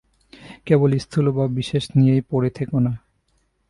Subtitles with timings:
[0.65, 2.93] কেবল স্থূল বা বিশেষ নিয়েই পড়ে থেকো না।